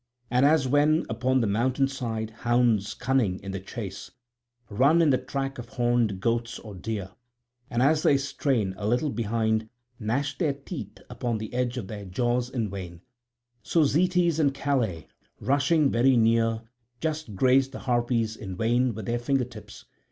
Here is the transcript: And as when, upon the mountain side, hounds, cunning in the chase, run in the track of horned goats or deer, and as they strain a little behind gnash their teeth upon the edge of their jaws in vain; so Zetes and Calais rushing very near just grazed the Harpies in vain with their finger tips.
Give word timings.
And 0.31 0.47
as 0.47 0.67
when, 0.67 1.05
upon 1.11 1.41
the 1.41 1.45
mountain 1.45 1.87
side, 1.87 2.31
hounds, 2.39 2.95
cunning 2.95 3.37
in 3.41 3.51
the 3.51 3.59
chase, 3.59 4.09
run 4.67 4.99
in 4.99 5.11
the 5.11 5.19
track 5.19 5.59
of 5.59 5.69
horned 5.69 6.19
goats 6.19 6.57
or 6.57 6.73
deer, 6.73 7.11
and 7.69 7.83
as 7.83 8.01
they 8.01 8.17
strain 8.17 8.73
a 8.79 8.87
little 8.87 9.11
behind 9.11 9.69
gnash 9.99 10.39
their 10.39 10.53
teeth 10.53 10.97
upon 11.07 11.37
the 11.37 11.53
edge 11.53 11.77
of 11.77 11.85
their 11.87 12.05
jaws 12.05 12.49
in 12.49 12.71
vain; 12.71 13.01
so 13.61 13.81
Zetes 13.83 14.39
and 14.39 14.55
Calais 14.55 15.05
rushing 15.39 15.91
very 15.91 16.17
near 16.17 16.63
just 16.99 17.35
grazed 17.35 17.71
the 17.71 17.77
Harpies 17.81 18.35
in 18.35 18.55
vain 18.57 18.95
with 18.95 19.05
their 19.05 19.19
finger 19.19 19.45
tips. 19.45 19.85